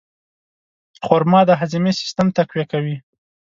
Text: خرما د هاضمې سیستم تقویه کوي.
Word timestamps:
خرما 1.05 1.41
د 1.45 1.51
هاضمې 1.59 1.91
سیستم 2.01 2.27
تقویه 2.37 2.65
کوي. 2.71 2.95